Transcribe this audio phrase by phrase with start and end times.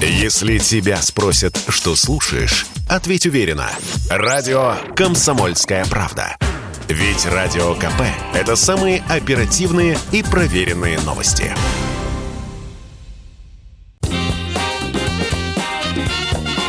[0.00, 3.70] Если тебя спросят, что слушаешь, ответь уверенно.
[4.10, 6.36] Радио «Комсомольская правда».
[6.88, 8.02] Ведь Радио КП–
[8.34, 11.52] это самые оперативные и проверенные новости.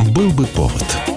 [0.00, 0.84] Был бы повод–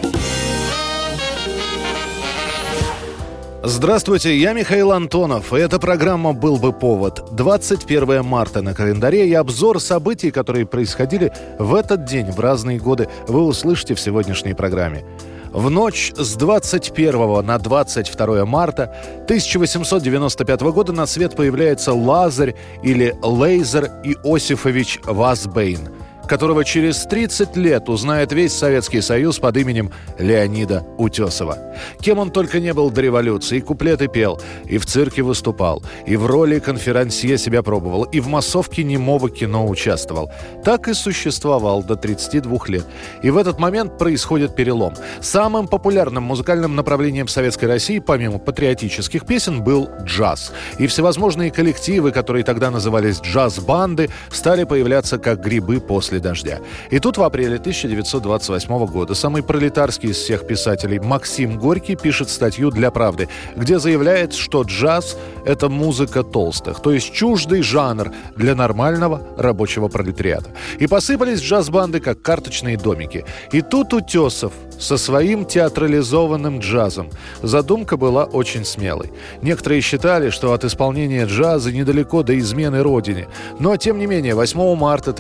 [3.64, 7.24] Здравствуйте, я Михаил Антонов, и эта программа «Был бы повод».
[7.36, 13.08] 21 марта на календаре и обзор событий, которые происходили в этот день в разные годы,
[13.28, 15.06] вы услышите в сегодняшней программе.
[15.52, 23.92] В ночь с 21 на 22 марта 1895 года на свет появляется Лазарь или Лейзер
[24.04, 25.90] Иосифович Васбейн–
[26.32, 31.58] которого через 30 лет узнает весь Советский Союз под именем Леонида Утесова.
[32.00, 36.16] Кем он только не был до революции, и куплеты пел, и в цирке выступал, и
[36.16, 40.32] в роли конферансье себя пробовал, и в массовке немого кино участвовал.
[40.64, 42.86] Так и существовал до 32 лет.
[43.22, 44.94] И в этот момент происходит перелом.
[45.20, 50.54] Самым популярным музыкальным направлением в Советской России, помимо патриотических песен, был джаз.
[50.80, 56.60] И всевозможные коллективы, которые тогда назывались джаз-банды, стали появляться как грибы после дождя.
[56.90, 62.72] И тут в апреле 1928 года самый пролетарский из всех писателей Максим Горький пишет статью
[62.72, 69.22] для «Правды», где заявляет, что джаз— это музыка толстых, то есть чуждый жанр для нормального
[69.38, 70.52] рабочего пролетариата.
[70.80, 73.26] И посыпались джаз-банды, как карточные домики.
[73.52, 77.10] И тут Утесов со своим театрализованным джазом.
[77.42, 79.12] Задумка была очень смелой.
[79.42, 83.28] Некоторые считали, что от исполнения джаза недалеко до измены родине.
[83.60, 85.14] Но, тем не менее, 8 марта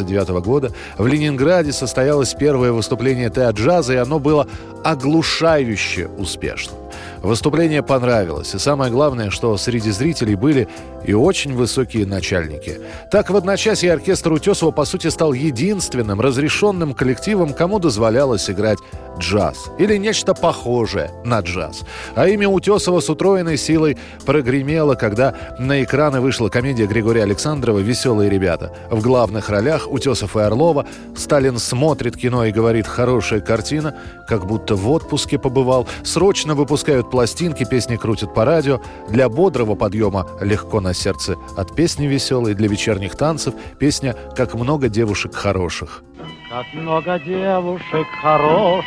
[0.00, 4.46] 1929 года в Ленинграде состоялось первое выступление театр-джаза, и оно было
[4.84, 6.76] оглушающе успешным.
[7.22, 10.68] Выступление понравилось, и самое главное, что среди зрителей были
[11.04, 12.80] и очень высокие начальники.
[13.10, 18.78] Так в одночасье оркестр Утесова, по сути, стал единственным разрешенным коллективом, кому дозволялось играть
[19.18, 21.82] джаз или нечто похожее на джаз.
[22.14, 28.30] А имя Утесова с утроенной силой прогремело, когда на экраны вышла комедия Григория Александрова «Веселые
[28.30, 28.72] ребята».
[28.90, 30.86] В главных ролях Утесов и Орлова.
[31.16, 33.94] Сталин смотрит кино и говорит «хорошая картина»,
[34.28, 35.86] как будто в отпуске побывал.
[36.04, 38.80] Срочно выпускают пластинки, песни крутят по радио.
[39.08, 44.88] Для бодрого подъема легко на сердце от песни веселой, для вечерних танцев песня «Как много
[44.88, 46.02] девушек хороших».
[46.50, 48.86] Как много девушек хороших,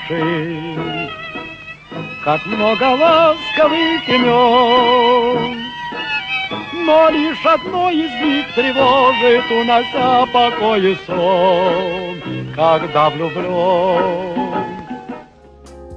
[2.26, 5.62] Как много ласковых имен,
[6.86, 14.41] Но лишь одно из них тревожит, Унося покой и сон, Когда влюблен.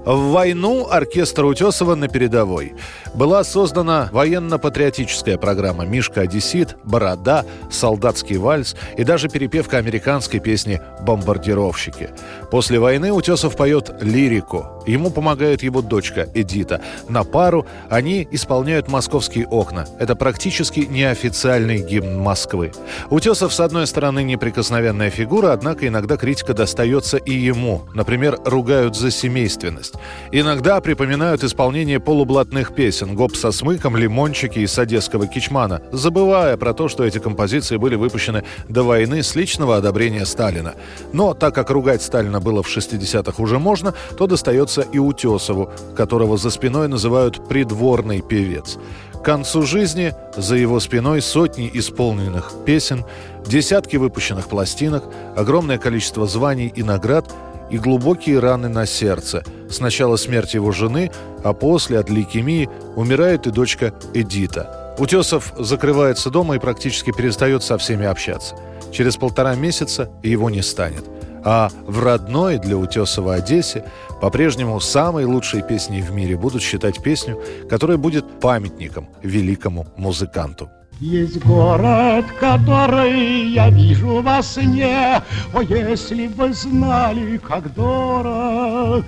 [0.04, 2.75] В войну оркестр Утесова на передовой.
[3.15, 12.10] Была создана военно-патриотическая программа «Мишка Одессит», «Борода», «Солдатский вальс» и даже перепевка американской песни «Бомбардировщики».
[12.50, 14.74] После войны Утесов поет лирику.
[14.87, 16.81] Ему помогает его дочка Эдита.
[17.09, 19.87] На пару они исполняют «Московские окна».
[19.99, 22.72] Это практически неофициальный гимн Москвы.
[23.11, 27.83] Утесов, с одной стороны, неприкосновенная фигура, однако иногда критика достается и ему.
[27.95, 29.95] Например, ругают за семейственность.
[30.33, 36.89] Иногда припоминают исполнение полублатных песен «Гоп со смыком», «Лимончики» из одесского кичмана, забывая про то,
[36.89, 40.75] что эти композиции были выпущены до войны с личного одобрения Сталина.
[41.12, 46.37] Но так как ругать Сталина было в 60-х уже можно, то достается и Утесову, которого
[46.37, 48.79] за спиной называют «придворный певец».
[49.15, 53.05] К концу жизни за его спиной сотни исполненных песен,
[53.47, 57.33] десятки выпущенных пластинок, огромное количество званий и наград–
[57.71, 59.43] и глубокие раны на сердце.
[59.71, 61.11] Сначала смерть его жены,
[61.43, 64.95] а после от лейкемии умирает и дочка Эдита.
[64.99, 68.55] Утесов закрывается дома и практически перестает со всеми общаться.
[68.93, 71.05] Через полтора месяца его не станет.
[71.44, 73.84] А в родной для Утесова Одессе
[74.21, 80.71] по-прежнему самой лучшей песней в мире будут считать песню, которая будет памятником великому музыканту.
[81.00, 85.21] Есть город, который я вижу во сне,
[85.53, 89.04] О, если бы знали, как дорог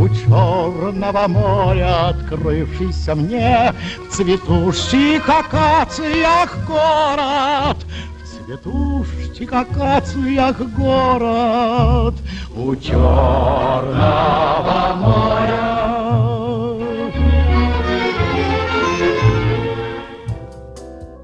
[0.00, 3.74] У черного моря открывшийся мне
[4.08, 7.78] В цветущих акациях город
[8.44, 12.14] В цветущих акациях город
[12.54, 13.94] У черного
[14.96, 15.80] моря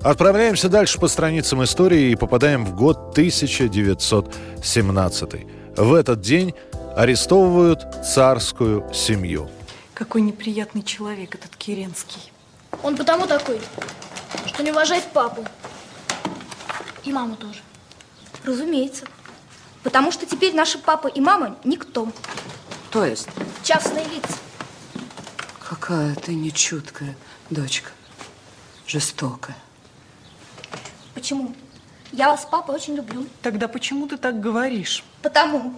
[0.02, 5.46] Отправляемся дальше по страницам истории и попадаем в год 1917.
[5.76, 6.54] В этот день
[6.96, 9.50] арестовывают царскую семью.
[9.92, 12.32] Какой неприятный человек этот Керенский.
[12.82, 13.60] Он потому такой,
[14.46, 15.44] что не уважает папу.
[17.04, 17.60] И маму тоже.
[18.44, 19.06] Разумеется.
[19.82, 22.08] Потому что теперь наши папа и мама никто.
[22.90, 23.28] То есть?
[23.62, 24.34] Частные лица.
[25.66, 27.16] Какая ты нечуткая
[27.48, 27.90] дочка.
[28.86, 29.56] Жестокая.
[31.14, 31.54] Почему?
[32.12, 33.26] Я вас, папа, очень люблю.
[33.40, 35.04] Тогда почему ты так говоришь?
[35.22, 35.74] Потому.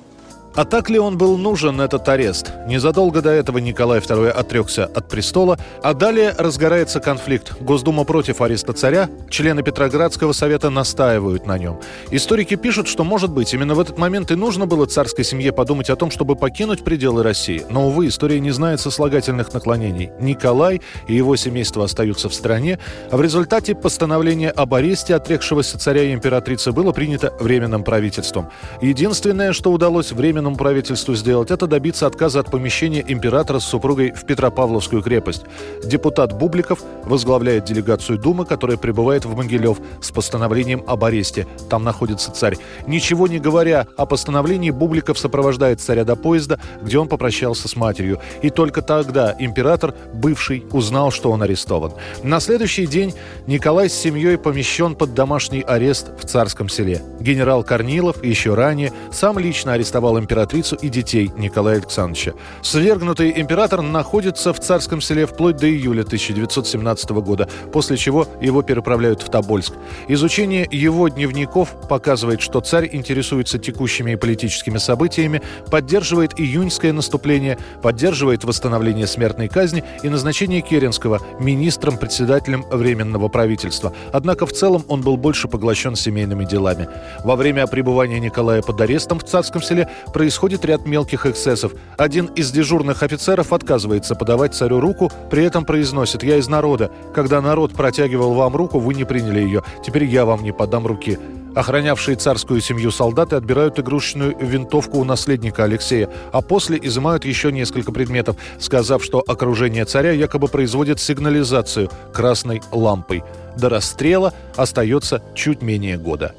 [0.54, 2.52] А так ли он был нужен, этот арест?
[2.66, 7.58] Незадолго до этого Николай II отрекся от престола, а далее разгорается конфликт.
[7.62, 11.80] Госдума против ареста царя, члены Петроградского совета настаивают на нем.
[12.10, 15.88] Историки пишут, что, может быть, именно в этот момент и нужно было царской семье подумать
[15.88, 17.64] о том, чтобы покинуть пределы России.
[17.70, 20.10] Но, увы, история не знает сослагательных наклонений.
[20.20, 22.78] Николай и его семейство остаются в стране,
[23.10, 28.50] а в результате постановление об аресте отрекшегося царя и императрицы было принято Временным правительством.
[28.82, 34.10] Единственное, что удалось временно Временному правительству сделать, это добиться отказа от помещения императора с супругой
[34.10, 35.42] в Петропавловскую крепость.
[35.84, 41.46] Депутат Бубликов возглавляет делегацию Думы, которая прибывает в Могилев с постановлением об аресте.
[41.70, 42.56] Там находится царь.
[42.88, 48.18] Ничего не говоря о постановлении, Бубликов сопровождает царя до поезда, где он попрощался с матерью.
[48.42, 51.92] И только тогда император, бывший, узнал, что он арестован.
[52.24, 53.14] На следующий день
[53.46, 57.00] Николай с семьей помещен под домашний арест в Царском селе.
[57.20, 62.32] Генерал Корнилов еще ранее сам лично арестовал императора императрицу и детей Николая Александровича.
[62.62, 69.22] Свергнутый император находится в царском селе вплоть до июля 1917 года, после чего его переправляют
[69.22, 69.74] в Тобольск.
[70.08, 79.06] Изучение его дневников показывает, что царь интересуется текущими политическими событиями, поддерживает июньское наступление, поддерживает восстановление
[79.06, 83.92] смертной казни и назначение Керенского министром-председателем Временного правительства.
[84.12, 86.88] Однако в целом он был больше поглощен семейными делами.
[87.22, 89.90] Во время пребывания Николая под арестом в царском селе
[90.22, 91.72] происходит ряд мелких эксцессов.
[91.98, 96.92] Один из дежурных офицеров отказывается подавать царю руку, при этом произносит «Я из народа.
[97.12, 99.64] Когда народ протягивал вам руку, вы не приняли ее.
[99.84, 101.18] Теперь я вам не подам руки».
[101.56, 107.90] Охранявшие царскую семью солдаты отбирают игрушечную винтовку у наследника Алексея, а после изымают еще несколько
[107.90, 113.24] предметов, сказав, что окружение царя якобы производит сигнализацию красной лампой.
[113.56, 116.32] До расстрела остается чуть менее года.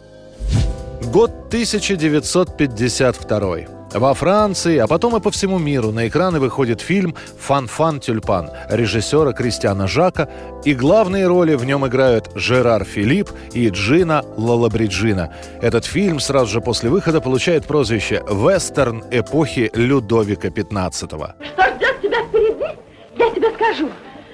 [1.12, 3.73] Год 1952.
[3.94, 10.30] Во Франции, а потом и по всему миру на экраны выходит фильм «Фанфан-тюльпан» режиссера Кристиан-Жака,
[10.66, 15.32] и главные роли в нем играют Жерар Филипп и Джина Лоллобриджида.
[15.62, 20.96] Этот фильм сразу же после выхода получает прозвище «Вестерн эпохи Людовика XV».
[20.98, 22.78] Что ждет тебя впереди,
[23.16, 23.90] я тебе скажу.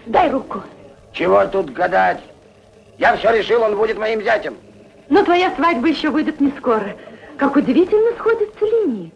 [0.06, 0.64] Дай руку.
[1.12, 2.22] Чего тут гадать?
[2.98, 4.56] Я все решил, он будет моим зятем.
[5.10, 6.96] Но твоя свадьба еще выйдет не скоро.
[7.38, 9.12] Как удивительно сходятся линии.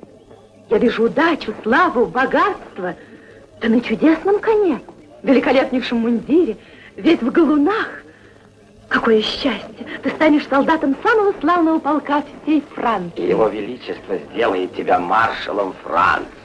[0.74, 2.96] Я вижу удачу, славу, богатство.
[3.60, 4.82] Ты на чудесном коне,
[5.22, 6.58] великолепнейшем мундире,
[6.96, 8.02] весь в галунах.
[8.88, 9.86] Какое счастье!
[10.02, 13.30] Ты станешь солдатом самого славного полка всей Франции.
[13.30, 16.43] Его Величество сделает тебя маршалом Франции.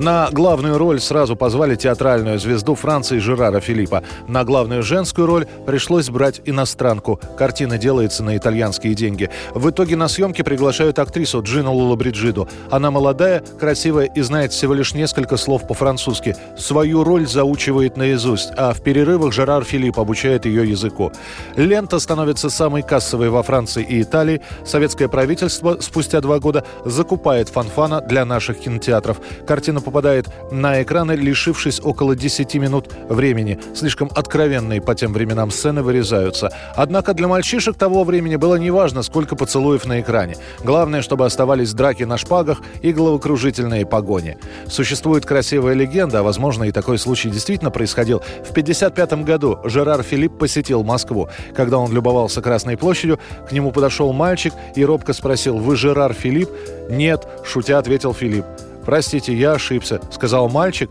[0.00, 4.02] На главную роль сразу позвали театральную звезду Франции Жерара Филиппа.
[4.26, 7.20] На главную женскую роль пришлось брать иностранку.
[7.36, 9.28] Картина делается на итальянские деньги.
[9.52, 12.48] В итоге на съемки приглашают актрису Джину Лулабриджиду.
[12.70, 16.34] Она молодая, красивая и знает всего лишь несколько слов по-французски.
[16.56, 21.12] Свою роль заучивает наизусть, а в перерывах Жерар Филипп обучает ее языку.
[21.56, 24.40] Лента становится самой кассовой во Франции и Италии.
[24.64, 29.20] Советское правительство спустя два года закупает фанфана для наших кинотеатров.
[29.46, 33.58] Картина попадает на экраны, лишившись около 10 минут времени.
[33.74, 36.50] Слишком откровенные по тем временам сцены вырезаются.
[36.76, 40.36] Однако для мальчишек того времени было неважно, сколько поцелуев на экране.
[40.62, 44.38] Главное, чтобы оставались драки на шпагах и головокружительные погони.
[44.68, 48.20] Существует красивая легенда, а возможно и такой случай действительно происходил.
[48.20, 51.28] В 1955 году Жерар Филипп посетил Москву.
[51.52, 53.18] Когда он любовался Красной площадью,
[53.48, 56.48] к нему подошел мальчик и робко спросил «Вы Жерар Филипп?»
[56.88, 58.44] «Нет»,— шутя ответил Филипп.
[58.84, 60.90] «Простите, я ошибся»,— сказал мальчик,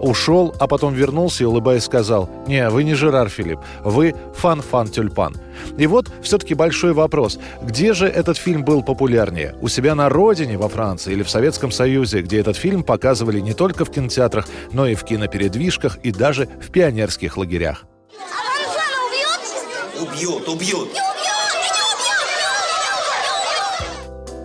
[0.00, 5.36] ушел, а потом вернулся и, улыбаясь, сказал, «Не, вы не Жерар Филипп, вы Фан-Фан Тюльпан».
[5.76, 7.38] И вот все-таки большой вопрос.
[7.62, 9.54] Где же этот фильм был популярнее?
[9.60, 13.52] У себя на родине, во Франции, или в Советском Союзе, где этот фильм показывали не
[13.52, 17.84] только в кинотеатрах, но и в кинопередвижках и даже в пионерских лагерях?
[18.18, 21.09] А убьет, убьет.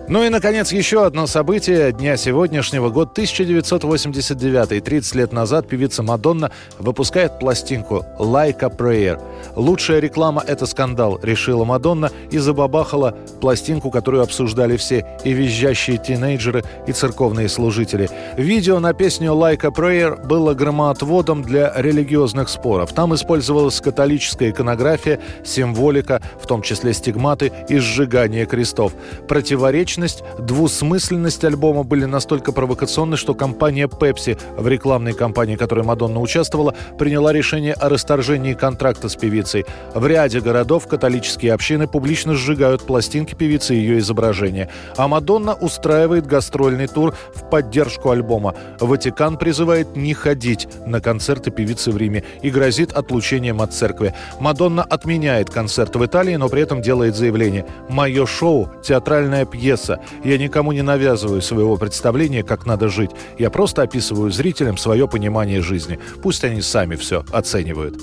[0.08, 2.90] Ну и, наконец, еще одно событие дня сегодняшнего.
[2.90, 4.84] Год 1989.
[4.84, 9.20] 30 лет назад певица Мадонна выпускает пластинку «Like a Prayer».
[9.56, 16.62] Лучшая реклама– это скандал, решила Мадонна и забабахала пластинку, которую обсуждали все– и визжащие тинейджеры,
[16.86, 18.08] и церковные служители.
[18.36, 22.92] Видео на песню «Like a Prayer» было громоотводом для религиозных споров.
[22.92, 28.92] Там использовалась католическая иконография, символика, в том числе стигматы и сжигание крестов.
[29.26, 36.20] Противоречит Лиричность, двусмысленность альбома были настолько провокационны, что компания Pepsi, в рекламной кампании которой Мадонна
[36.20, 39.64] участвовала, приняла решение о расторжении контракта с певицей.
[39.94, 44.68] В ряде городов католические общины публично сжигают пластинки певицы и ее изображения.
[44.98, 48.54] А Мадонна устраивает гастрольный тур в поддержку альбома.
[48.78, 54.12] Ватикан призывает не ходить на концерты певицы в Риме и грозит отлучением от церкви.
[54.40, 59.85] Мадонна отменяет концерт в Италии, но при этом делает заявление «Мое шоу– театральная пьеса.
[60.24, 63.10] Я никому не навязываю своего представления, как надо жить.
[63.38, 65.98] Я просто описываю зрителям свое понимание жизни.
[66.22, 68.02] Пусть они сами все оценивают».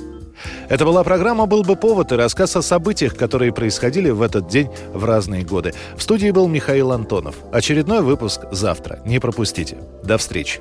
[0.69, 4.69] Это была программа «Был бы повод» и рассказ о событиях, которые происходили в этот день
[4.93, 5.73] в разные годы.
[5.95, 7.35] В студии был Михаил Антонов.
[7.51, 8.99] Очередной выпуск завтра.
[9.05, 9.77] Не пропустите.
[10.03, 10.59] До встречи.